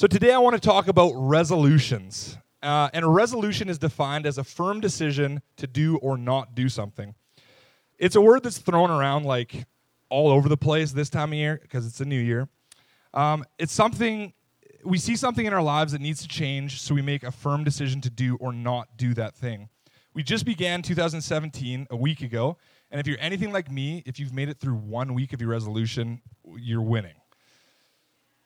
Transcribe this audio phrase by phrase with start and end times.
[0.00, 2.38] So today I want to talk about resolutions.
[2.62, 6.70] Uh, and a resolution is defined as a firm decision to do or not do
[6.70, 7.14] something.
[7.98, 9.66] It's a word that's thrown around like
[10.08, 12.48] all over the place this time of year because it's a new year.
[13.12, 14.32] Um, it's something,
[14.86, 17.62] we see something in our lives that needs to change, so we make a firm
[17.62, 19.68] decision to do or not do that thing.
[20.14, 22.56] We just began 2017 a week ago,
[22.90, 25.50] and if you're anything like me, if you've made it through one week of your
[25.50, 26.22] resolution,
[26.56, 27.16] you're winning.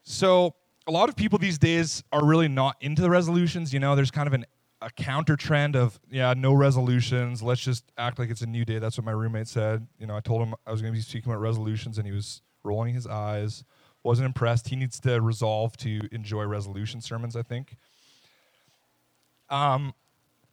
[0.02, 0.56] So,
[0.86, 3.72] a lot of people these days are really not into the resolutions.
[3.72, 4.44] You know, there's kind of an,
[4.82, 7.42] a counter trend of, yeah, no resolutions.
[7.42, 8.78] Let's just act like it's a new day.
[8.78, 9.86] That's what my roommate said.
[9.98, 12.12] You know, I told him I was going to be speaking about resolutions, and he
[12.12, 13.64] was rolling his eyes,
[14.02, 14.68] wasn't impressed.
[14.68, 17.76] He needs to resolve to enjoy resolution sermons, I think.
[19.48, 19.94] Um,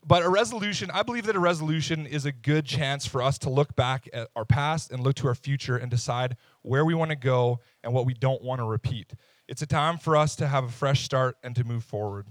[0.05, 3.49] but a resolution, I believe that a resolution is a good chance for us to
[3.49, 7.11] look back at our past and look to our future and decide where we want
[7.11, 9.13] to go and what we don't want to repeat.
[9.51, 12.25] It's a time for us to have a fresh start and to move forward.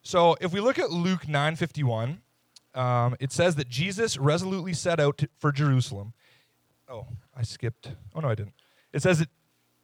[0.00, 2.22] So if we look at Luke 9:51,
[2.74, 6.14] um, it says that Jesus resolutely set out to, for Jerusalem.
[6.88, 7.90] Oh, I skipped.
[8.14, 8.54] Oh no, I didn't.
[8.94, 9.28] It says it.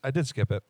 [0.03, 0.63] I did skip it.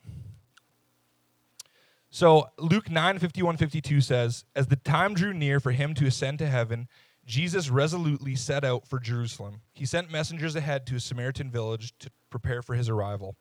[2.11, 6.41] So Luke 9, 51, 52 says, As the time drew near for him to ascend
[6.41, 6.89] to heaven,
[7.25, 9.61] Jesus resolutely set out for Jerusalem.
[9.75, 13.37] He sent messengers ahead to a Samaritan village to prepare for his arrival.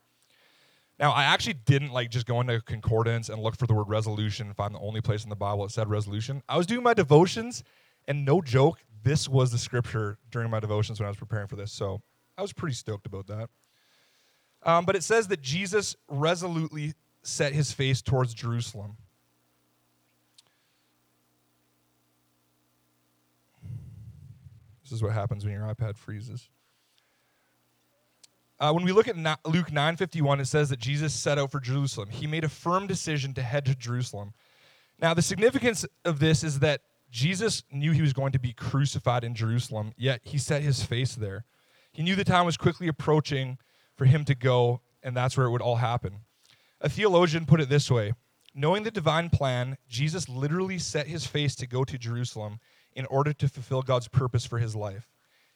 [1.00, 4.48] Now, I actually didn't like just go into concordance and look for the word resolution,
[4.48, 6.42] and find the only place in the Bible that said resolution.
[6.50, 7.64] I was doing my devotions,
[8.08, 11.56] and no joke, this was the scripture during my devotions when I was preparing for
[11.56, 11.72] this.
[11.72, 12.02] So
[12.38, 13.50] I was pretty stoked about that.
[14.64, 18.98] Um, but it says that Jesus resolutely set his face towards Jerusalem.
[24.84, 26.50] This is what happens when your iPad freezes.
[28.59, 32.09] Uh, when we look at Luke 9:51, it says that Jesus set out for Jerusalem.
[32.09, 34.33] He made a firm decision to head to Jerusalem.
[35.00, 39.23] Now, the significance of this is that Jesus knew he was going to be crucified
[39.23, 41.45] in Jerusalem, yet he set his face there.
[41.91, 43.59] He knew the time was quickly approaching
[43.95, 46.22] for him to go, and that's where it would all happen.
[46.81, 48.13] A theologian put it this way
[48.56, 52.59] Knowing the divine plan, Jesus literally set his face to go to Jerusalem
[52.95, 55.07] in order to fulfill God's purpose for his life.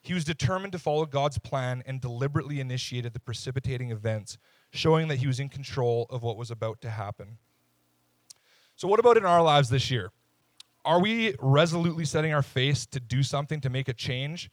[0.02, 4.38] He was determined to follow God's plan and deliberately initiated the precipitating events,
[4.72, 7.38] showing that he was in control of what was about to happen.
[8.76, 10.12] So, what about in our lives this year?
[10.84, 14.50] Are we resolutely setting our face to do something, to make a change,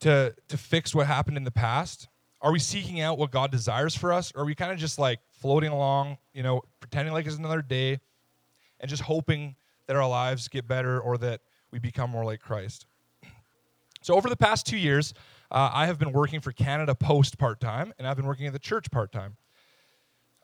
[0.00, 2.08] to, to fix what happened in the past?
[2.40, 4.32] Are we seeking out what God desires for us?
[4.34, 7.60] Or are we kind of just like floating along, you know, pretending like it's another
[7.60, 8.00] day
[8.80, 12.86] and just hoping that our lives get better or that we become more like Christ?
[14.04, 15.14] So, over the past two years,
[15.50, 18.52] uh, I have been working for Canada Post part time, and I've been working at
[18.52, 19.38] the church part time.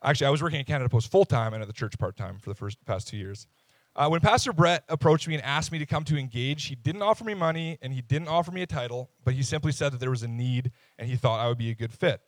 [0.03, 2.39] Actually, I was working at Canada Post full time and at the church part time
[2.39, 3.45] for the first past two years.
[3.95, 7.03] Uh, when Pastor Brett approached me and asked me to come to engage, he didn't
[7.03, 9.99] offer me money and he didn't offer me a title, but he simply said that
[9.99, 12.19] there was a need and he thought I would be a good fit.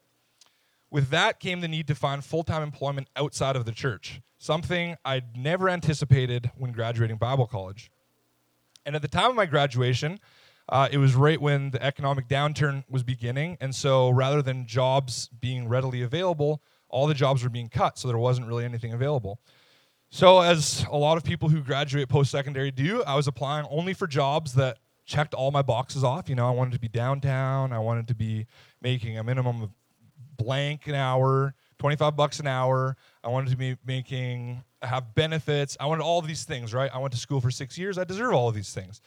[0.92, 4.98] With that came the need to find full time employment outside of the church, something
[5.04, 7.90] I'd never anticipated when graduating Bible college.
[8.86, 10.20] And at the time of my graduation,
[10.70, 13.58] uh, it was right when the economic downturn was beginning.
[13.60, 17.98] And so rather than jobs being readily available, all the jobs were being cut.
[17.98, 19.40] So there wasn't really anything available.
[20.10, 23.96] So, as a lot of people who graduate post secondary do, I was applying only
[23.96, 26.30] for jobs that checked all my boxes off.
[26.30, 28.46] You know, I wanted to be downtown, I wanted to be
[28.80, 29.72] making a minimum of
[30.38, 32.96] blank an hour, 25 bucks an hour.
[33.24, 35.76] I wanted to be making, have benefits.
[35.80, 36.92] I wanted all these things, right?
[36.94, 37.98] I went to school for six years.
[37.98, 39.02] I deserve all of these things.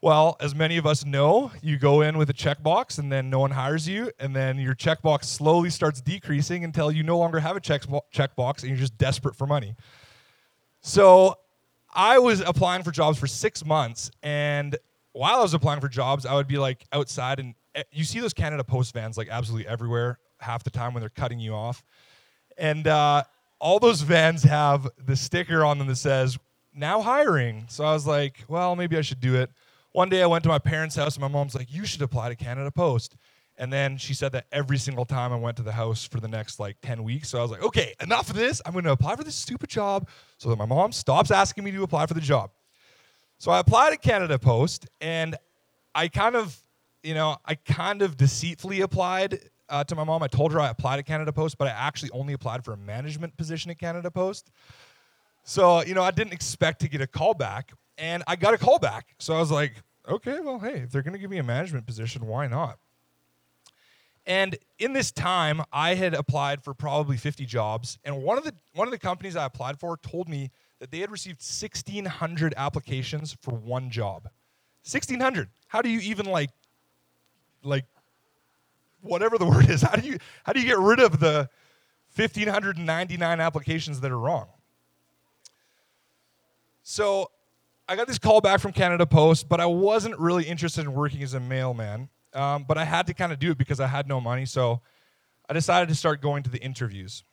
[0.00, 3.40] Well, as many of us know, you go in with a checkbox and then no
[3.40, 7.56] one hires you, and then your checkbox slowly starts decreasing until you no longer have
[7.56, 9.74] a checkbox and you're just desperate for money.
[10.82, 11.34] So
[11.92, 14.76] I was applying for jobs for six months, and
[15.14, 18.20] while I was applying for jobs, I would be like outside, and eh, you see
[18.20, 21.82] those Canada Post vans like absolutely everywhere half the time when they're cutting you off.
[22.56, 23.24] And uh,
[23.58, 26.38] all those vans have the sticker on them that says,
[26.72, 27.64] now hiring.
[27.68, 29.50] So I was like, well, maybe I should do it
[29.92, 32.28] one day I went to my parents' house and my mom's like, you should apply
[32.28, 33.16] to Canada Post.
[33.56, 36.28] And then she said that every single time I went to the house for the
[36.28, 37.28] next like 10 weeks.
[37.28, 38.62] So I was like, okay, enough of this.
[38.64, 41.72] I'm going to apply for this stupid job so that my mom stops asking me
[41.72, 42.50] to apply for the job.
[43.38, 45.36] So I applied to Canada Post and
[45.94, 46.56] I kind of,
[47.02, 50.22] you know, I kind of deceitfully applied uh, to my mom.
[50.22, 52.76] I told her I applied to Canada Post, but I actually only applied for a
[52.76, 54.50] management position at Canada Post.
[55.42, 58.58] So, you know, I didn't expect to get a call back and I got a
[58.58, 59.14] call back.
[59.18, 59.74] So I was like,
[60.08, 62.78] okay, well, hey, if they're going to give me a management position, why not?
[64.24, 68.52] And in this time, I had applied for probably 50 jobs, and one of the
[68.74, 70.50] one of the companies I applied for told me
[70.80, 74.24] that they had received 1600 applications for one job.
[74.84, 75.48] 1600.
[75.66, 76.50] How do you even like
[77.62, 77.86] like
[79.00, 81.48] whatever the word is, how do you how do you get rid of the
[82.14, 84.48] 1599 applications that are wrong?
[86.82, 87.30] So,
[87.90, 91.22] I got this call back from Canada Post, but I wasn't really interested in working
[91.22, 92.10] as a mailman.
[92.34, 94.44] Um, but I had to kind of do it because I had no money.
[94.44, 94.82] So
[95.48, 97.24] I decided to start going to the interviews.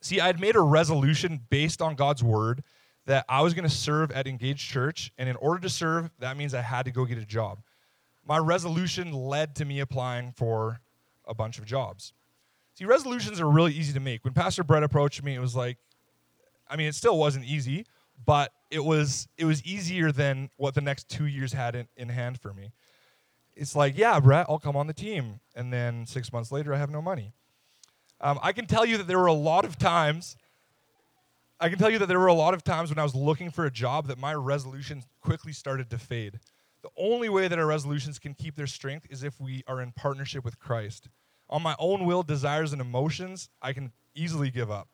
[0.00, 2.62] See, I had made a resolution based on God's word
[3.04, 5.12] that I was going to serve at Engaged Church.
[5.18, 7.60] And in order to serve, that means I had to go get a job.
[8.26, 10.80] My resolution led to me applying for
[11.26, 12.14] a bunch of jobs.
[12.76, 14.24] See, resolutions are really easy to make.
[14.24, 15.76] When Pastor Brett approached me, it was like,
[16.66, 17.84] I mean, it still wasn't easy,
[18.24, 22.08] but it was it was easier than what the next two years had in, in
[22.08, 22.72] hand for me
[23.60, 25.40] it's like, yeah, Brett, I'll come on the team.
[25.54, 27.34] And then six months later, I have no money.
[28.20, 30.36] Um, I can tell you that there were a lot of times,
[31.60, 33.50] I can tell you that there were a lot of times when I was looking
[33.50, 36.40] for a job that my resolutions quickly started to fade.
[36.82, 39.92] The only way that our resolutions can keep their strength is if we are in
[39.92, 41.08] partnership with Christ.
[41.50, 44.88] On my own will, desires, and emotions, I can easily give up.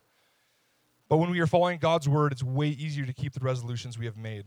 [1.08, 4.06] But when we are following God's word, it's way easier to keep the resolutions we
[4.06, 4.44] have made.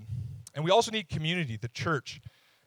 [0.54, 2.22] And we also need community, the church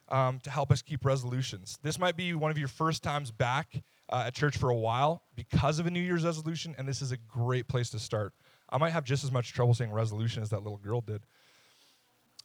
[0.09, 1.77] um, to help us keep resolutions.
[1.83, 5.23] This might be one of your first times back uh, at church for a while
[5.35, 8.33] because of a New Year's resolution, and this is a great place to start.
[8.69, 11.21] I might have just as much trouble saying resolution as that little girl did.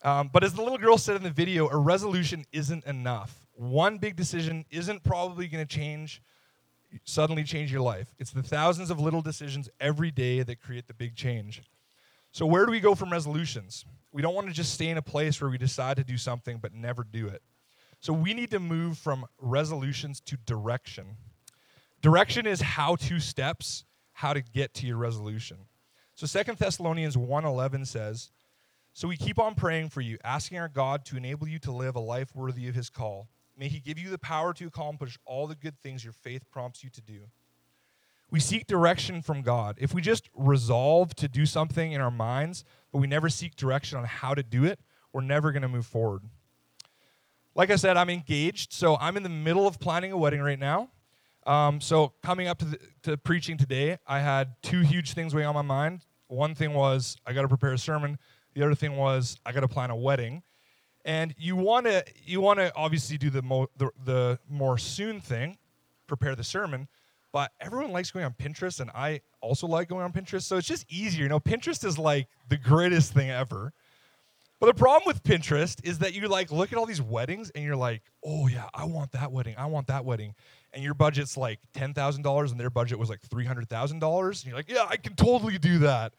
[0.02, 3.46] Um, but as the little girl said in the video, a resolution isn't enough.
[3.54, 6.22] One big decision isn't probably going to change,
[7.04, 8.14] suddenly change your life.
[8.18, 11.62] It's the thousands of little decisions every day that create the big change.
[12.32, 13.84] So, where do we go from resolutions?
[14.12, 16.58] We don't want to just stay in a place where we decide to do something
[16.58, 17.42] but never do it.
[18.00, 21.16] So we need to move from resolutions to direction.
[22.00, 25.58] Direction is how to steps, how to get to your resolution.
[26.14, 28.30] So Second Thessalonians 1:11 says,
[28.92, 31.96] "So we keep on praying for you, asking our God to enable you to live
[31.96, 33.28] a life worthy of his call.
[33.58, 36.84] May he give you the power to accomplish all the good things your faith prompts
[36.84, 37.28] you to do."
[38.30, 39.76] We seek direction from God.
[39.80, 42.62] If we just resolve to do something in our minds,
[42.92, 44.78] but we never seek direction on how to do it,
[45.12, 46.22] we're never going to move forward.
[47.54, 50.58] Like I said, I'm engaged, so I'm in the middle of planning a wedding right
[50.58, 50.90] now.
[51.46, 55.48] Um, so coming up to, the, to preaching today, I had two huge things weighing
[55.48, 56.02] on my mind.
[56.26, 58.18] One thing was I got to prepare a sermon.
[58.54, 60.42] The other thing was I got to plan a wedding.
[61.08, 65.22] And you want to you want to obviously do the, mo- the the more soon
[65.22, 65.56] thing,
[66.06, 66.86] prepare the sermon.
[67.32, 70.42] But everyone likes going on Pinterest, and I also like going on Pinterest.
[70.42, 71.22] So it's just easier.
[71.22, 73.72] You know, Pinterest is like the greatest thing ever.
[74.60, 77.64] But the problem with Pinterest is that you like look at all these weddings and
[77.64, 79.54] you're like, oh yeah, I want that wedding.
[79.56, 80.34] I want that wedding.
[80.74, 84.00] And your budget's like ten thousand dollars, and their budget was like three hundred thousand
[84.00, 84.42] dollars.
[84.42, 86.12] And you're like, yeah, I can totally do that.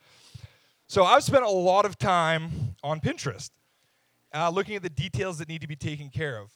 [0.88, 3.52] So I've spent a lot of time on Pinterest,
[4.34, 6.52] uh, looking at the details that need to be taken care of.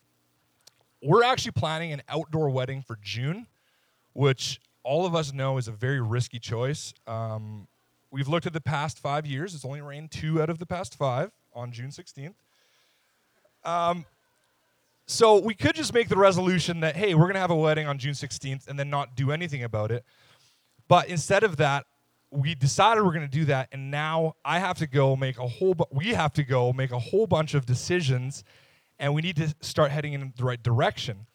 [1.02, 3.48] We're actually planning an outdoor wedding for June,
[4.14, 6.94] which all of us know is a very risky choice.
[7.08, 7.68] Um,
[8.12, 9.56] we've looked at the past five years.
[9.56, 12.34] It's only rained two out of the past five on June 16th.
[13.66, 14.06] Um,
[15.06, 17.88] so we could just make the resolution that, hey, we're going to have a wedding
[17.88, 20.06] on June 16th and then not do anything about it.
[20.88, 21.86] But instead of that,
[22.34, 25.48] we decided we're going to do that, and now I have to go make a
[25.48, 25.74] whole.
[25.76, 28.44] Bu- we have to go make a whole bunch of decisions,
[29.00, 31.26] and we need to start heading in the right direction.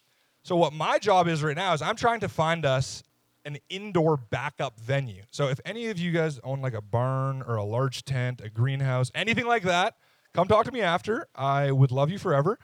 [0.43, 3.03] So what my job is right now is I'm trying to find us
[3.45, 5.23] an indoor backup venue.
[5.31, 8.51] So if any of you guys own like a barn or a large tent, a
[8.51, 9.95] greenhouse, anything like that,
[10.35, 11.27] Come talk to me after.
[11.35, 12.59] I would love you forever.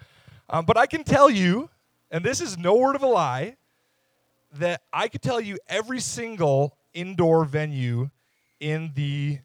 [0.49, 1.71] Um, but I can tell you,
[2.11, 3.57] and this is no word of a lie,
[4.53, 8.11] that I could tell you every single indoor venue
[8.65, 9.39] in the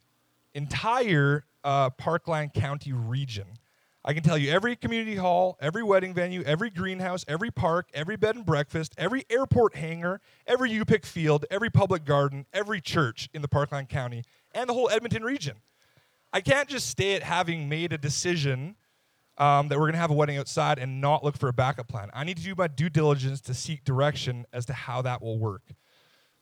[0.53, 3.47] entire uh, Parkland County region.
[4.05, 8.15] I can tell you every community hall, every wedding venue, every greenhouse, every park, every
[8.15, 13.41] bed and breakfast, every airport hangar, every UPick field, every public garden, every church in
[13.41, 14.23] the Parkland County,
[14.53, 15.57] and the whole Edmonton region.
[16.31, 18.77] I can't just stay at having made a decision
[19.37, 21.89] um, that we're going to have a wedding outside and not look for a backup
[21.89, 22.09] plan.
[22.13, 25.39] I need to do my due diligence to seek direction as to how that will
[25.39, 25.63] work.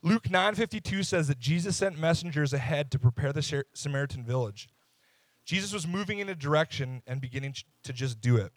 [0.08, 4.70] Luke 9:52 says that Jesus sent messengers ahead to prepare the Samaritan village.
[5.44, 8.54] Jesus was moving in a direction and beginning to just do it.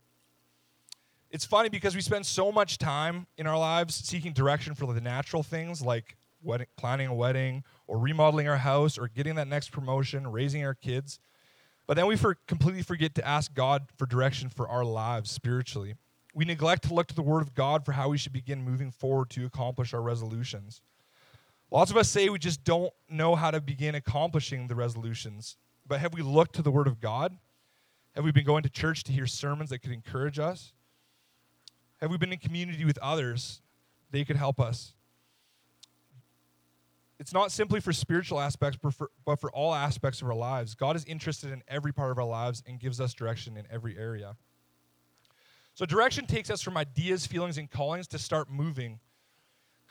[1.28, 5.00] It's funny because we spend so much time in our lives seeking direction for the
[5.00, 9.73] natural things like wedding, planning a wedding or remodeling our house or getting that next
[9.73, 11.19] promotion, raising our kids.
[11.88, 15.97] But then we for, completely forget to ask God for direction for our lives spiritually.
[16.33, 18.92] we neglect to look to the Word of God for how we should begin moving
[18.92, 20.80] forward to accomplish our resolutions.
[21.70, 26.00] Lots of us say we just don't know how to begin accomplishing the resolutions, but
[26.00, 27.36] have we looked to the Word of God?
[28.14, 30.72] Have we been going to church to hear sermons that could encourage us?
[32.00, 33.62] Have we been in community with others?
[34.10, 34.94] They could help us.
[37.20, 40.74] It's not simply for spiritual aspects, but for, but for all aspects of our lives.
[40.74, 43.96] God is interested in every part of our lives and gives us direction in every
[43.96, 44.36] area.
[45.74, 49.00] So, direction takes us from ideas, feelings, and callings to start moving.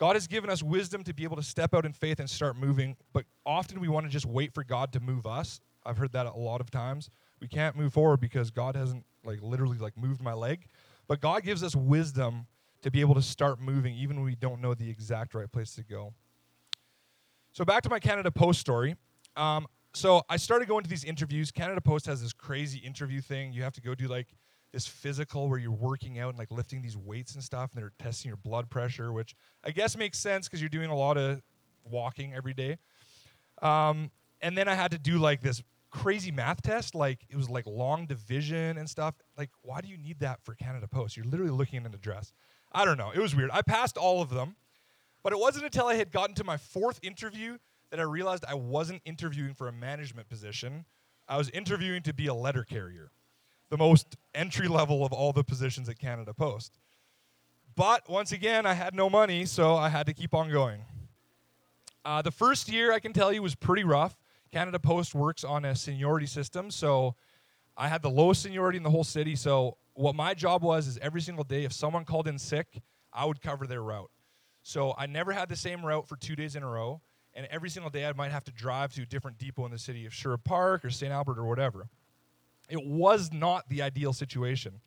[0.00, 2.56] God has given us wisdom to be able to step out in faith and start
[2.56, 5.60] moving, but often we want to just wait for God to move us.
[5.84, 7.10] I've heard that a lot of times.
[7.38, 10.64] We can't move forward because God hasn't like literally like moved my leg.
[11.06, 12.46] But God gives us wisdom
[12.80, 15.74] to be able to start moving even when we don't know the exact right place
[15.74, 16.14] to go.
[17.52, 18.96] So back to my Canada Post story.
[19.36, 21.50] Um, so I started going to these interviews.
[21.50, 23.52] Canada Post has this crazy interview thing.
[23.52, 24.28] You have to go do like
[24.72, 27.92] this physical where you're working out and like lifting these weights and stuff, and they're
[27.98, 29.34] testing your blood pressure, which
[29.64, 31.42] I guess makes sense because you're doing a lot of
[31.84, 32.78] walking every day.
[33.62, 34.10] Um,
[34.40, 36.94] and then I had to do like this crazy math test.
[36.94, 39.14] Like it was like long division and stuff.
[39.36, 41.16] Like, why do you need that for Canada Post?
[41.16, 42.32] You're literally looking at an address.
[42.72, 43.10] I don't know.
[43.10, 43.50] It was weird.
[43.52, 44.56] I passed all of them,
[45.22, 47.58] but it wasn't until I had gotten to my fourth interview
[47.90, 50.84] that I realized I wasn't interviewing for a management position.
[51.28, 53.10] I was interviewing to be a letter carrier,
[53.70, 56.78] the most entry level of all the positions at Canada Post.
[57.76, 60.82] But once again, I had no money, so I had to keep on going.
[62.04, 64.16] Uh, the first year, I can tell you, was pretty rough.
[64.52, 67.14] Canada Post works on a seniority system, so
[67.76, 69.36] I had the lowest seniority in the whole city.
[69.36, 73.24] So what my job was is every single day, if someone called in sick, I
[73.24, 74.10] would cover their route.
[74.62, 77.00] So I never had the same route for two days in a row,
[77.34, 79.78] and every single day I might have to drive to a different depot in the
[79.78, 81.12] city of Sherwood Park or St.
[81.12, 81.88] Albert or whatever.
[82.70, 84.80] It was not the ideal situation.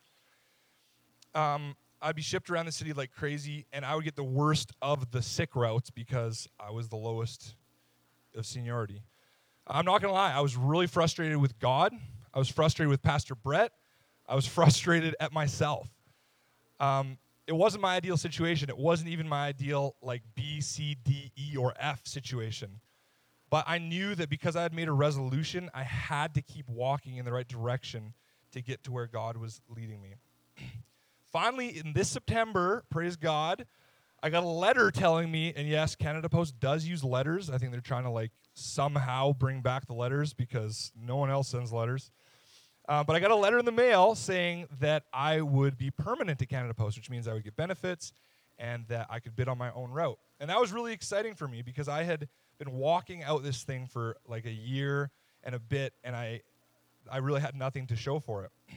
[1.35, 4.71] Um, I'd be shipped around the city like crazy, and I would get the worst
[4.81, 7.55] of the sick routes because I was the lowest
[8.35, 9.03] of seniority.
[9.67, 11.93] I'm not gonna lie, I was really frustrated with God.
[12.33, 13.71] I was frustrated with Pastor Brett.
[14.27, 15.87] I was frustrated at myself.
[16.79, 18.69] Um, it wasn't my ideal situation.
[18.69, 22.79] It wasn't even my ideal like B, C, D, E, or F situation.
[23.53, 27.17] But I knew that because I had made a resolution, I had to keep walking
[27.17, 28.15] in the right direction
[28.51, 30.15] to get to where God was leading me.
[31.31, 33.67] Finally, in this September, praise God,
[34.24, 37.51] I got a letter telling me, and yes, Canada Post does use letters.
[37.51, 41.50] I think they're trying to like somehow bring back the letters because no one else
[41.50, 42.10] sends letters.
[42.89, 46.41] Uh, but I got a letter in the mail saying that I would be permanent
[46.41, 48.13] at Canada Post, which means I would get benefits
[48.57, 50.17] and that I could bid on my own route.
[50.39, 53.88] And that was really exciting for me because I had been walking out this thing
[53.88, 55.12] for like a year
[55.43, 56.41] and a bit, and I,
[57.12, 58.51] I really had nothing to show for it.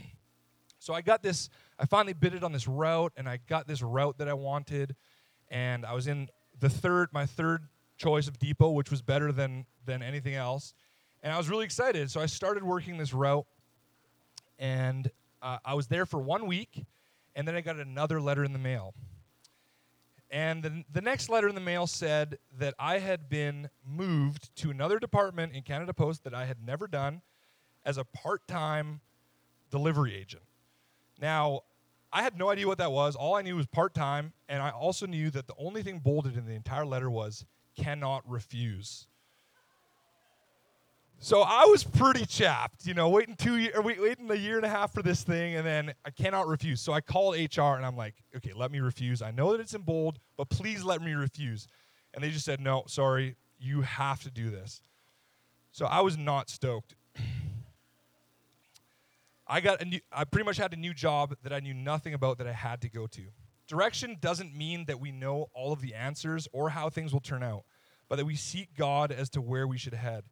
[0.79, 1.49] So I got this,
[1.81, 4.95] I finally bidded on this route, and I got this route that I wanted,
[5.49, 6.29] and I was in
[6.61, 7.67] the third, my third
[7.97, 10.75] choice of depot, which was better than than anything else.
[11.23, 12.11] And I was really excited.
[12.11, 13.47] So I started working this route,
[14.59, 15.11] and
[15.43, 16.85] uh, I was there for one week,
[17.35, 18.95] and then I got another letter in the mail.
[20.37, 24.71] And the, the next letter in the mail said that I had been moved to
[24.71, 27.23] another department in Canada Post that I had never done
[27.87, 29.01] as a part time
[29.71, 30.43] delivery agent.
[31.19, 31.63] Now,
[32.13, 33.17] I had no idea what that was.
[33.17, 36.37] All I knew was part time, and I also knew that the only thing bolded
[36.37, 39.07] in the entire letter was cannot refuse.
[41.27, 44.69] So I was pretty chapped, you know, waiting two year, waiting a year and a
[44.69, 46.81] half for this thing, and then I cannot refuse.
[46.81, 49.23] So I called HR and I'm like, okay, let me refuse.
[49.23, 51.67] I know that it's in bold, but please let me refuse.
[52.15, 54.81] And they just said, no, sorry, you have to do this.
[55.73, 56.95] So I was not stoked.
[59.49, 62.15] I got a new, I pretty much had a new job that I knew nothing
[62.15, 63.23] about that I had to go to.
[63.67, 67.43] Direction doesn't mean that we know all of the answers or how things will turn
[67.43, 67.65] out,
[68.09, 70.23] but that we seek God as to where we should head.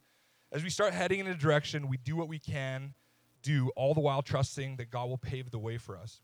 [0.53, 2.95] As we start heading in a direction, we do what we can
[3.43, 6.21] do, all the while trusting that God will pave the way for us.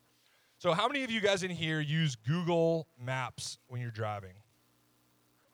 [0.58, 4.34] So, how many of you guys in here use Google Maps when you're driving?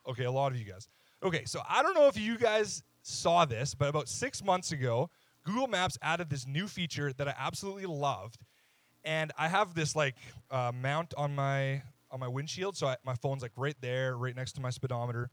[0.07, 0.87] Okay, a lot of you guys.
[1.23, 5.09] Okay, so I don't know if you guys saw this, but about six months ago,
[5.43, 8.37] Google Maps added this new feature that I absolutely loved
[9.07, 10.15] and I have this like
[10.51, 11.81] uh, mount on my
[12.11, 15.29] on my windshield, so I, my phone's like right there, right next to my speedometer,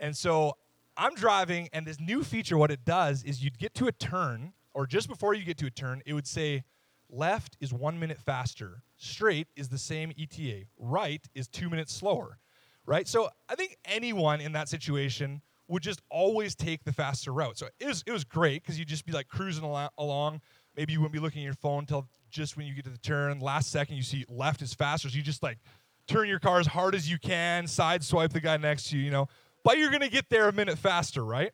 [0.00, 0.56] and so
[0.96, 4.52] I'm driving, and this new feature, what it does is you'd get to a turn,
[4.74, 6.64] or just before you get to a turn, it would say
[7.10, 12.38] left is one minute faster, straight is the same ETA, right is two minutes slower,
[12.86, 13.08] right?
[13.08, 17.58] So I think anyone in that situation would just always take the faster route.
[17.58, 19.64] So it was, it was great because you'd just be like cruising
[19.98, 20.40] along.
[20.76, 22.98] Maybe you wouldn't be looking at your phone until just when you get to the
[22.98, 25.58] turn, last second you see left is faster, so you just like
[26.06, 29.04] turn your car as hard as you can, side swipe the guy next to you,
[29.04, 29.26] you know,
[29.64, 31.52] but you're gonna get there a minute faster, right?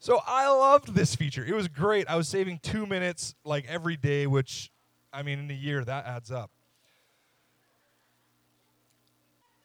[0.00, 1.44] So I loved this feature.
[1.44, 2.10] It was great.
[2.10, 4.72] I was saving two minutes like every day, which,
[5.12, 6.50] I mean, in a year that adds up.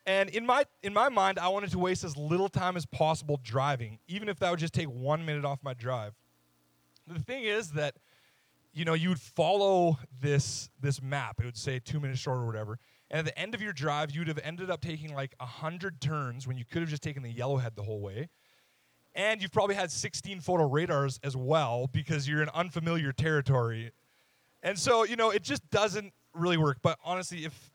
[0.05, 3.39] And in my in my mind, I wanted to waste as little time as possible
[3.43, 6.13] driving, even if that would just take one minute off my drive.
[7.07, 7.95] The thing is that,
[8.73, 11.39] you know, you would follow this this map.
[11.39, 12.79] It would say two minutes short or whatever.
[13.09, 16.47] And at the end of your drive, you'd have ended up taking like hundred turns
[16.47, 18.29] when you could have just taken the yellowhead the whole way.
[19.15, 23.91] And you've probably had 16 photo radars as well because you're in unfamiliar territory.
[24.61, 26.79] And so, you know, it just doesn't really work.
[26.81, 27.71] But honestly, if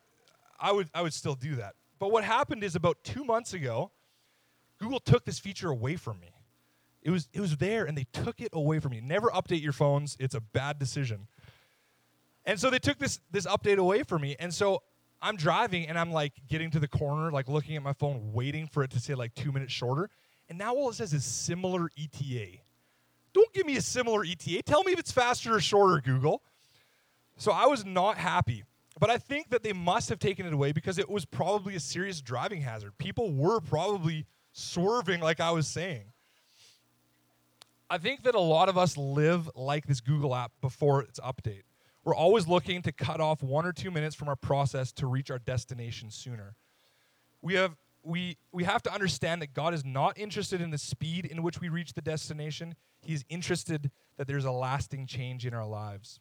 [0.61, 1.75] I would I would still do that.
[1.99, 3.91] But what happened is about two months ago,
[4.79, 6.33] Google took this feature away from me.
[7.03, 9.01] It was, it was there and they took it away from me.
[9.01, 11.29] Never update your phones, it's a bad decision.
[12.45, 14.37] And so they took this, this update away from me.
[14.39, 14.83] And so
[15.23, 18.67] I'm driving and I'm like getting to the corner, like looking at my phone, waiting
[18.67, 20.11] for it to say like two minutes shorter.
[20.49, 22.59] And now all it says is similar ETA.
[23.33, 24.62] Don't give me a similar ETA.
[24.64, 26.43] Tell me if it's faster or shorter, Google.
[27.38, 28.64] So I was not happy.
[29.00, 31.81] But I think that they must have taken it away because it was probably a
[31.81, 32.99] serious driving hazard.
[32.99, 36.05] People were probably swerving, like I was saying.
[37.88, 41.62] I think that a lot of us live like this Google app before its update.
[42.04, 45.30] We're always looking to cut off one or two minutes from our process to reach
[45.30, 46.56] our destination sooner.
[47.40, 51.26] We have, we, we have to understand that God is not interested in the speed
[51.26, 55.54] in which we reach the destination, He is interested that there's a lasting change in
[55.54, 56.21] our lives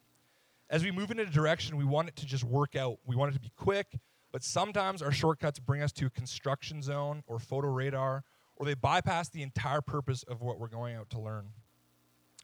[0.71, 2.97] as we move in a direction, we want it to just work out.
[3.05, 3.99] We want it to be quick,
[4.31, 8.23] but sometimes our shortcuts bring us to a construction zone or photo radar,
[8.55, 11.49] or they bypass the entire purpose of what we're going out to learn.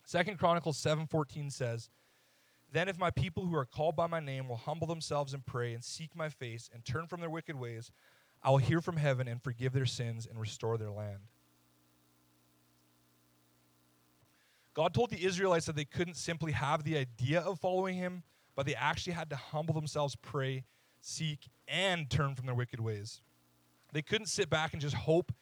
[0.06, 1.90] Second Chronicles 7:14 says,
[2.72, 5.74] "Then if my people who are called by my name will humble themselves and pray
[5.74, 7.92] and seek my face and turn from their wicked ways,
[8.44, 11.28] I will hear from heaven and forgive their sins and restore their land."
[14.74, 18.68] God told the Israelites that they couldn't simply have the idea of following him, but
[18.68, 20.66] they actually had to humble themselves, pray,
[21.02, 23.22] seek, and turn from their wicked ways.
[23.92, 25.34] They couldn't sit back and just hope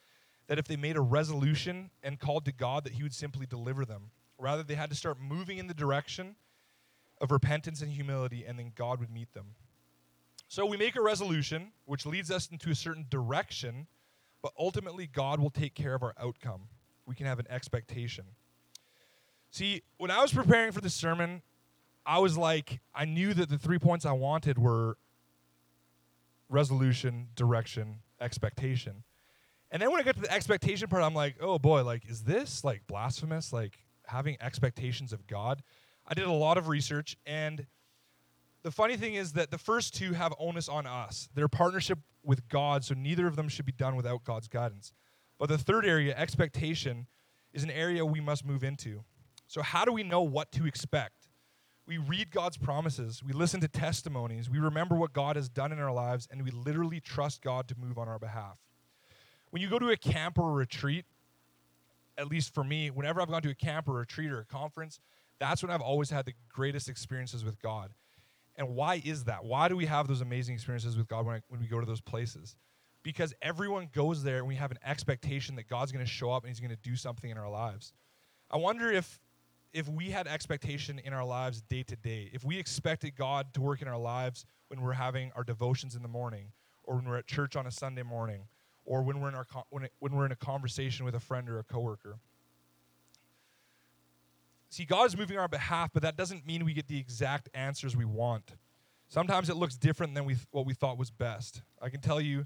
[0.47, 3.83] that if they made a resolution and called to God that he would simply deliver
[3.83, 4.11] them.
[4.37, 6.35] Rather, they had to start moving in the direction
[7.21, 9.55] of repentance and humility, and then God would meet them.
[10.47, 13.87] So we make a resolution, which leads us into a certain direction,
[14.41, 16.61] but ultimately God will take care of our outcome.
[17.05, 18.25] We can have an expectation.
[19.51, 21.41] See, when I was preparing for this sermon,
[22.05, 24.97] I was like, I knew that the three points I wanted were
[26.49, 29.03] resolution, direction, expectation.
[29.71, 32.23] And then when I got to the expectation part, I'm like, oh boy, like, is
[32.23, 33.51] this like blasphemous?
[33.51, 35.63] Like having expectations of God?
[36.07, 37.65] I did a lot of research, and
[38.63, 41.29] the funny thing is that the first two have onus on us.
[41.33, 44.93] Their partnership with God, so neither of them should be done without God's guidance.
[45.37, 47.07] But the third area, expectation,
[47.53, 49.03] is an area we must move into.
[49.47, 51.27] So, how do we know what to expect?
[51.87, 55.77] We read God's promises, we listen to testimonies, we remember what God has done in
[55.79, 58.57] our lives, and we literally trust God to move on our behalf.
[59.51, 61.05] When you go to a camp or a retreat,
[62.17, 64.45] at least for me, whenever I've gone to a camp or a retreat or a
[64.45, 64.99] conference,
[65.39, 67.91] that's when I've always had the greatest experiences with God.
[68.57, 69.43] And why is that?
[69.43, 71.85] Why do we have those amazing experiences with God when, I, when we go to
[71.85, 72.55] those places?
[73.03, 76.43] Because everyone goes there and we have an expectation that God's going to show up
[76.43, 77.93] and He's going to do something in our lives.
[78.49, 79.19] I wonder if
[79.73, 83.61] if we had expectation in our lives day to day, if we expected God to
[83.61, 86.53] work in our lives when we're having our devotions in the morning,
[86.85, 88.43] or when we're at church on a Sunday morning,
[88.85, 91.59] or when we're in, our when, when we're in a conversation with a friend or
[91.59, 92.17] a coworker.
[94.75, 97.47] See, God is moving on our behalf, but that doesn't mean we get the exact
[97.53, 98.57] answers we want.
[99.07, 101.61] Sometimes it looks different than we, what we thought was best.
[101.81, 102.45] I can tell you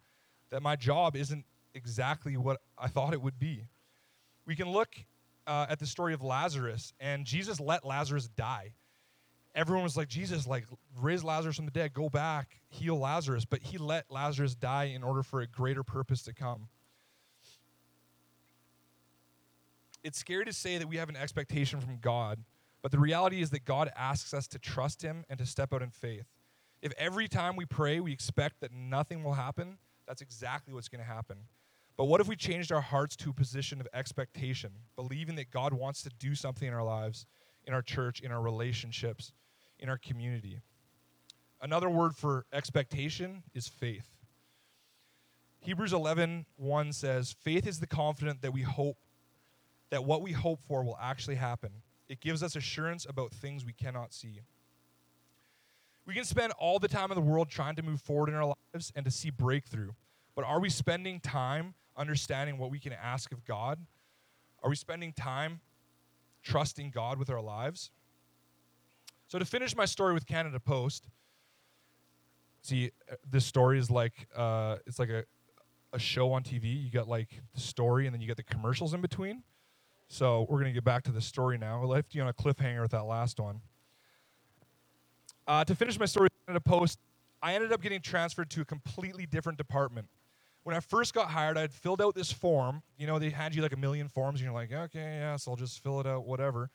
[0.51, 3.65] that my job isn't exactly what I thought it would be.
[4.45, 4.89] We can look
[5.47, 8.73] uh, at the story of Lazarus, and Jesus let Lazarus die.
[9.55, 10.65] Everyone was like, Jesus, like,
[11.01, 13.43] raise Lazarus from the dead, go back, heal Lazarus.
[13.43, 16.67] But he let Lazarus die in order for a greater purpose to come.
[20.03, 22.39] It's scary to say that we have an expectation from God,
[22.81, 25.81] but the reality is that God asks us to trust Him and to step out
[25.81, 26.25] in faith.
[26.81, 31.03] If every time we pray we expect that nothing will happen, that's exactly what's going
[31.03, 31.37] to happen.
[31.97, 35.73] But what if we changed our hearts to a position of expectation, believing that God
[35.73, 37.25] wants to do something in our lives,
[37.65, 39.33] in our church, in our relationships,
[39.79, 40.61] in our community?
[41.61, 44.07] Another word for expectation is faith.
[45.59, 48.95] Hebrews 11, 1 says, Faith is the confidence that we hope
[49.89, 51.71] that what we hope for will actually happen.
[52.07, 54.41] It gives us assurance about things we cannot see.
[56.05, 58.55] We can spend all the time in the world trying to move forward in our
[58.73, 59.91] lives and to see breakthrough.
[60.35, 63.77] But are we spending time understanding what we can ask of God?
[64.63, 65.59] Are we spending time
[66.41, 67.91] trusting God with our lives?
[69.27, 71.07] So, to finish my story with Canada Post,
[72.63, 75.23] see, uh, this story is like uh, it's like a,
[75.93, 76.83] a show on TV.
[76.83, 79.43] You got like the story, and then you get the commercials in between.
[80.09, 81.81] So, we're going to get back to the story now.
[81.81, 83.61] I left you on a cliffhanger with that last one.
[85.47, 86.99] Uh, to finish my story a post,
[87.41, 90.07] I ended up getting transferred to a completely different department.
[90.63, 92.81] When I first got hired, I had filled out this form.
[92.97, 95.51] You know, they hand you like a million forms, and you're like, okay, yeah, so
[95.51, 96.69] I'll just fill it out, whatever.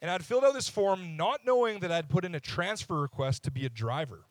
[0.00, 3.42] And I'd filled out this form not knowing that I'd put in a transfer request
[3.44, 4.24] to be a driver.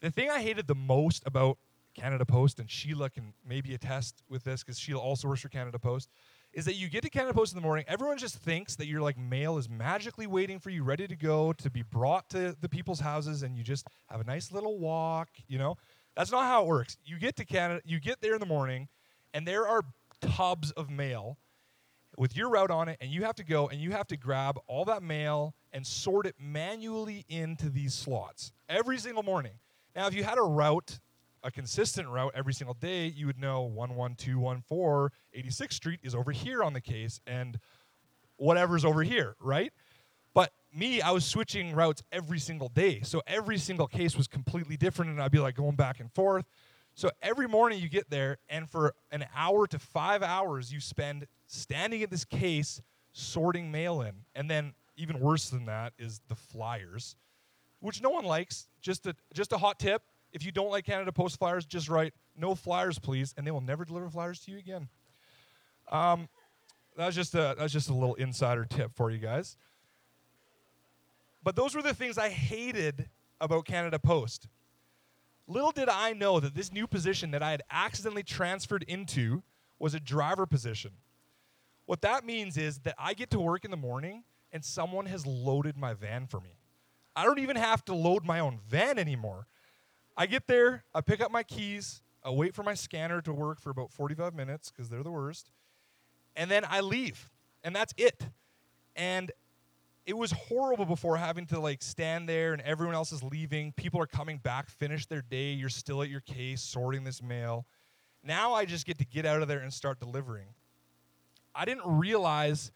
[0.00, 1.58] The thing I hated the most about
[1.94, 5.78] Canada Post, and Sheila can maybe attest with this because Sheila also works for Canada
[5.78, 6.10] Post,
[6.56, 9.02] is that you get to Canada Post in the morning, everyone just thinks that your
[9.02, 12.68] like mail is magically waiting for you, ready to go to be brought to the
[12.68, 15.28] people's houses, and you just have a nice little walk.
[15.48, 15.76] You know,
[16.16, 16.96] that's not how it works.
[17.04, 18.88] You get to Canada, you get there in the morning,
[19.34, 19.82] and there are
[20.22, 21.36] tubs of mail
[22.16, 24.58] with your route on it, and you have to go and you have to grab
[24.66, 29.52] all that mail and sort it manually into these slots every single morning.
[29.94, 31.00] Now, if you had a route
[31.46, 36.62] a consistent route every single day, you would know 11214 86th Street is over here
[36.64, 37.60] on the case and
[38.36, 39.72] whatever's over here, right?
[40.34, 43.00] But me, I was switching routes every single day.
[43.02, 46.46] So every single case was completely different and I'd be like going back and forth.
[46.94, 51.28] So every morning you get there and for an hour to 5 hours you spend
[51.46, 52.82] standing at this case
[53.12, 54.14] sorting mail in.
[54.34, 57.14] And then even worse than that is the flyers,
[57.78, 58.66] which no one likes.
[58.80, 62.12] Just a just a hot tip, if you don't like Canada Post flyers, just write
[62.36, 64.88] no flyers, please, and they will never deliver flyers to you again.
[65.90, 66.28] Um,
[66.96, 69.56] was just a that's just a little insider tip for you guys.
[71.42, 73.08] But those were the things I hated
[73.40, 74.48] about Canada Post.
[75.46, 79.42] Little did I know that this new position that I had accidentally transferred into
[79.78, 80.92] was a driver position.
[81.84, 85.24] What that means is that I get to work in the morning and someone has
[85.24, 86.58] loaded my van for me.
[87.14, 89.46] I don't even have to load my own van anymore.
[90.16, 93.60] I get there, I pick up my keys, I wait for my scanner to work
[93.60, 95.50] for about 45 minutes because they're the worst,
[96.34, 97.30] and then I leave.
[97.62, 98.26] And that's it.
[98.94, 99.32] And
[100.06, 103.72] it was horrible before having to like stand there and everyone else is leaving.
[103.72, 105.50] People are coming back, finish their day.
[105.52, 107.66] You're still at your case sorting this mail.
[108.22, 110.46] Now I just get to get out of there and start delivering.
[111.54, 112.70] I didn't realize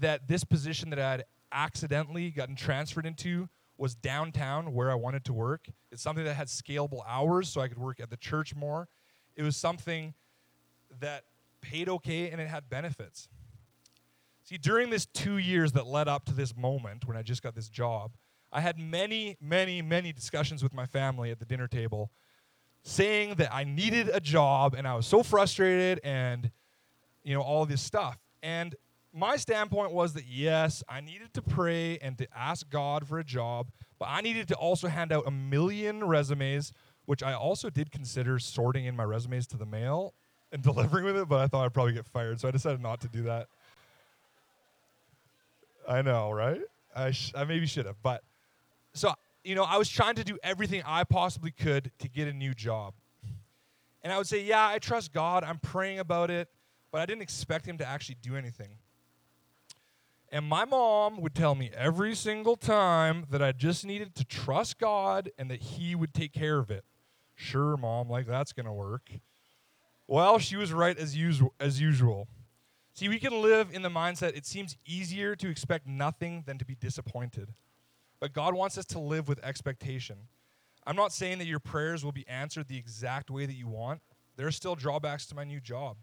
[0.00, 5.24] that this position that I had accidentally gotten transferred into was downtown where I wanted
[5.26, 5.68] to work.
[5.90, 8.88] It's something that had scalable hours so I could work at the church more.
[9.36, 10.14] It was something
[11.00, 11.24] that
[11.60, 13.28] paid okay and it had benefits.
[14.42, 17.54] See, during this two years that led up to this moment when I just got
[17.54, 18.12] this job,
[18.50, 22.10] I had many, many, many discussions with my family at the dinner table
[22.82, 26.50] saying that I needed a job and I was so frustrated and,
[27.22, 28.16] you know, all this stuff.
[28.42, 28.74] And
[29.18, 33.24] my standpoint was that yes, I needed to pray and to ask God for a
[33.24, 36.72] job, but I needed to also hand out a million resumes,
[37.06, 40.14] which I also did consider sorting in my resumes to the mail
[40.52, 43.00] and delivering with it, but I thought I'd probably get fired, so I decided not
[43.00, 43.48] to do that.
[45.88, 46.60] I know, right?
[46.94, 48.22] I, sh- I maybe should have, but
[48.94, 52.32] so you know, I was trying to do everything I possibly could to get a
[52.32, 52.92] new job.
[54.02, 55.42] And I would say, yeah, I trust God.
[55.42, 56.48] I'm praying about it,
[56.92, 58.68] but I didn't expect him to actually do anything.
[60.30, 64.78] And my mom would tell me every single time that I just needed to trust
[64.78, 66.84] God and that He would take care of it.
[67.34, 69.10] Sure, mom, like that's going to work.
[70.06, 72.28] Well, she was right as usual, as usual.
[72.94, 76.64] See, we can live in the mindset it seems easier to expect nothing than to
[76.64, 77.54] be disappointed.
[78.20, 80.16] But God wants us to live with expectation.
[80.86, 84.00] I'm not saying that your prayers will be answered the exact way that you want.
[84.36, 85.96] There are still drawbacks to my new job.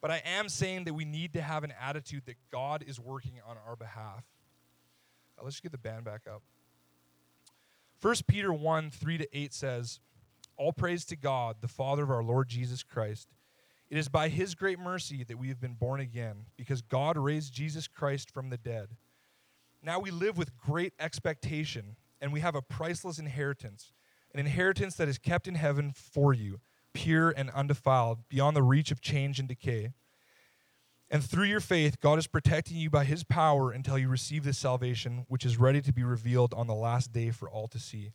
[0.00, 3.34] But I am saying that we need to have an attitude that God is working
[3.46, 4.24] on our behalf.
[5.42, 6.42] Let's just get the band back up.
[8.02, 10.00] 1 Peter 1 3 to 8 says,
[10.56, 13.28] All praise to God, the Father of our Lord Jesus Christ.
[13.90, 17.52] It is by his great mercy that we have been born again, because God raised
[17.52, 18.88] Jesus Christ from the dead.
[19.82, 23.92] Now we live with great expectation, and we have a priceless inheritance,
[24.32, 26.60] an inheritance that is kept in heaven for you
[26.92, 29.92] pure and undefiled, beyond the reach of change and decay.
[31.10, 34.58] And through your faith, God is protecting you by his power until you receive this
[34.58, 38.12] salvation, which is ready to be revealed on the last day for all to see.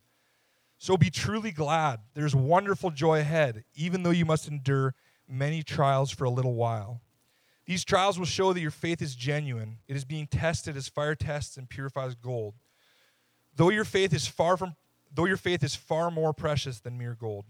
[0.77, 1.99] So be truly glad.
[2.13, 4.93] There's wonderful joy ahead, even though you must endure
[5.27, 7.01] many trials for a little while.
[7.65, 9.79] These trials will show that your faith is genuine.
[9.87, 12.55] It is being tested as fire tests and purifies gold.
[13.55, 14.75] though your faith is far from
[15.13, 17.45] though your faith is far more precious than mere gold.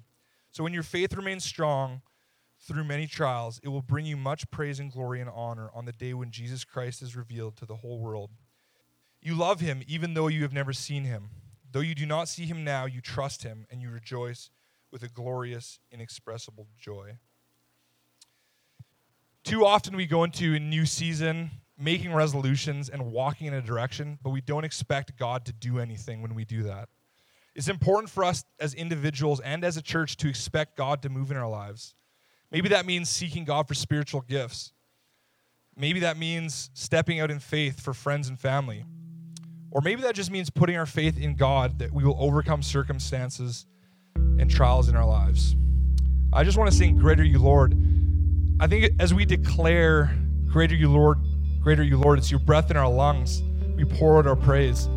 [0.56, 2.02] So when your faith remains strong
[2.62, 5.92] through many trials, it will bring you much praise and glory and honor on the
[5.92, 8.30] day when Jesus Christ is revealed to the whole world.
[9.22, 11.28] You love him even though you have never seen him.
[11.70, 14.50] Though you do not see him now, you trust him and you rejoice
[14.92, 17.18] with a glorious, inexpressible joy.
[19.44, 24.20] Too often we go into a new season making resolutions and walking in a direction,
[24.24, 26.88] but we don't expect God to do anything when we do that.
[27.56, 31.32] It's important for us as individuals and as a church to expect God to move
[31.32, 31.96] in our lives.
[32.52, 34.74] Maybe that means seeking God for spiritual gifts.
[35.78, 38.84] Maybe that means stepping out in faith for friends and family.
[39.72, 43.66] Or maybe that just means putting our faith in God that we will overcome circumstances
[44.16, 45.56] and trials in our lives.
[46.34, 47.74] I just want to sing Great Are You Lord.
[48.60, 50.14] I think as we declare
[50.48, 51.20] Great Are You Lord,
[51.62, 53.42] Great Are You Lord, it's your breath in our lungs.
[53.76, 54.88] We pour out our praise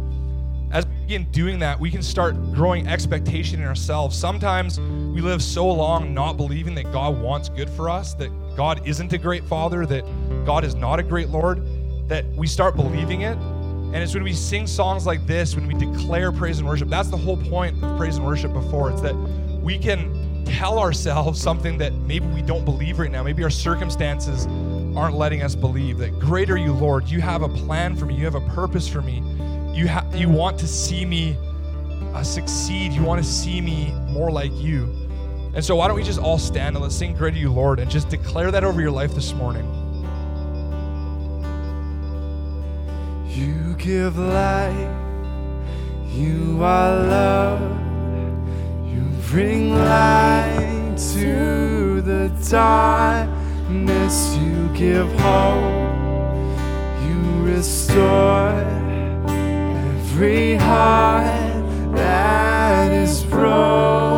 [0.70, 4.16] as we begin doing that, we can start growing expectation in ourselves.
[4.16, 8.86] Sometimes we live so long not believing that God wants good for us, that God
[8.86, 10.04] isn't a great father, that
[10.44, 11.62] God is not a great Lord,
[12.08, 13.36] that we start believing it.
[13.38, 17.08] And it's when we sing songs like this, when we declare praise and worship, that's
[17.08, 18.90] the whole point of praise and worship before.
[18.90, 19.14] It's that
[19.62, 23.22] we can tell ourselves something that maybe we don't believe right now.
[23.22, 24.46] Maybe our circumstances
[24.94, 28.24] aren't letting us believe that greater you, Lord, you have a plan for me, you
[28.24, 29.22] have a purpose for me
[29.74, 31.36] you, ha- you want to see me
[32.14, 32.92] uh, succeed.
[32.92, 34.94] You want to see me more like you.
[35.54, 37.80] And so, why don't we just all stand and let's sing Great Are You, Lord,
[37.80, 39.66] and just declare that over your life this morning.
[43.28, 44.76] You give life,
[46.12, 47.60] you are love,
[48.86, 56.58] you bring light to the darkness, you give hope,
[57.04, 58.77] you restore
[60.20, 64.17] every heart that is broken.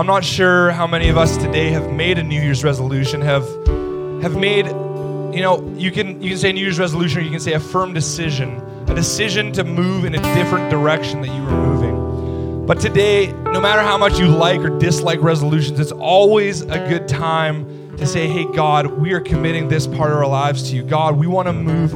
[0.00, 3.44] I'm not sure how many of us today have made a New Year's resolution, have
[4.22, 7.38] have made, you know, you can you can say New Year's resolution or you can
[7.38, 11.50] say a firm decision, a decision to move in a different direction that you were
[11.50, 12.64] moving.
[12.64, 17.06] But today, no matter how much you like or dislike resolutions, it's always a good
[17.06, 20.82] time to say, hey, God, we are committing this part of our lives to you.
[20.82, 21.90] God, we want to move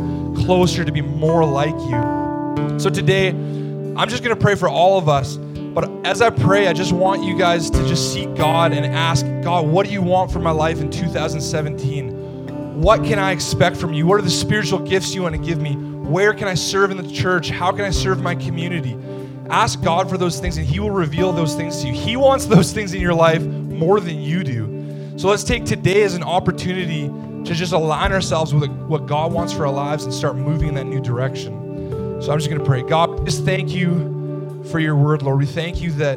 [0.44, 2.78] closer to be more like you.
[2.78, 5.38] So today, I'm just going to pray for all of us.
[5.74, 9.26] But as I pray, I just want you guys to just seek God and ask,
[9.42, 12.80] God, what do you want for my life in 2017?
[12.80, 14.06] What can I expect from you?
[14.06, 15.74] What are the spiritual gifts you want to give me?
[15.74, 17.50] Where can I serve in the church?
[17.50, 18.96] How can I serve my community?
[19.50, 21.92] Ask God for those things, and He will reveal those things to you.
[21.92, 25.18] He wants those things in your life more than you do.
[25.18, 29.52] So let's take today as an opportunity to just align ourselves with what God wants
[29.52, 32.22] for our lives and start moving in that new direction.
[32.22, 32.82] So I'm just going to pray.
[32.82, 34.13] God, just thank you
[34.70, 35.38] for your word, Lord.
[35.38, 36.16] We thank you that,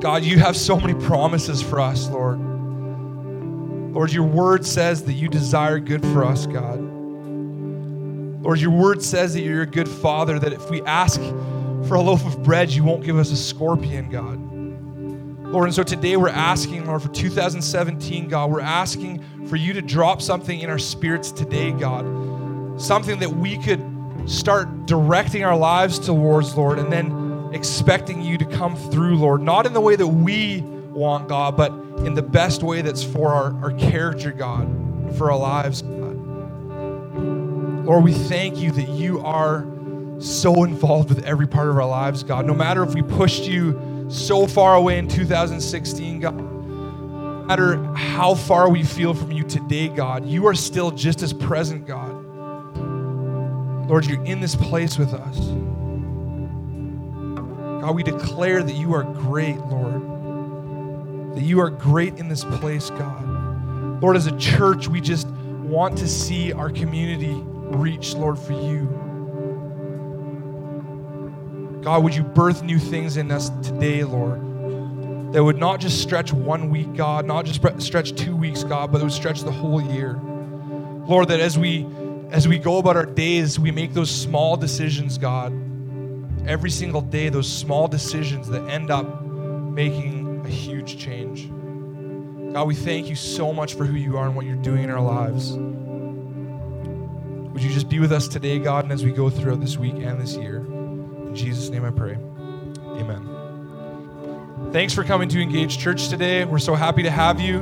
[0.00, 2.38] God, you have so many promises for us, Lord.
[3.92, 6.78] Lord, your word says that you desire good for us, God.
[8.42, 11.20] Lord, your word says that you're a good father, that if we ask
[11.88, 14.38] for a loaf of bread, you won't give us a scorpion, God.
[15.52, 19.80] Lord, and so today we're asking, Lord, for 2017, God, we're asking for you to
[19.80, 22.04] drop something in our spirits today, God.
[22.80, 23.80] Something that we could
[24.28, 29.42] start directing our lives towards, Lord, and then expecting you to come through, Lord.
[29.42, 31.72] Not in the way that we want, God, but
[32.04, 34.68] in the best way that's for our, our character, God,
[35.16, 36.16] for our lives, God.
[37.86, 39.66] Lord, we thank you that you are
[40.18, 42.44] so involved with every part of our lives, God.
[42.44, 48.34] No matter if we pushed you so far away in 2016, God, no matter how
[48.34, 52.17] far we feel from you today, God, you are still just as present, God.
[53.88, 55.38] Lord, you're in this place with us.
[57.80, 61.34] God, we declare that you are great, Lord.
[61.34, 64.02] That you are great in this place, God.
[64.02, 68.86] Lord, as a church, we just want to see our community reach, Lord, for you.
[71.82, 74.42] God, would you birth new things in us today, Lord?
[75.32, 79.00] That would not just stretch one week, God, not just stretch two weeks, God, but
[79.00, 80.20] it would stretch the whole year.
[81.06, 81.86] Lord, that as we
[82.30, 85.52] as we go about our days, we make those small decisions, God.
[86.46, 91.50] Every single day, those small decisions that end up making a huge change.
[92.52, 94.90] God, we thank you so much for who you are and what you're doing in
[94.90, 95.52] our lives.
[97.52, 99.94] Would you just be with us today, God, and as we go throughout this week
[99.94, 100.58] and this year?
[100.58, 102.14] In Jesus' name I pray.
[102.98, 104.70] Amen.
[104.72, 106.44] Thanks for coming to Engage Church today.
[106.44, 107.60] We're so happy to have you.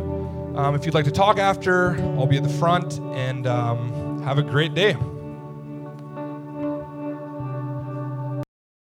[0.57, 4.39] Um, if you'd like to talk after, I'll be at the front, and um, have
[4.39, 4.97] a great day.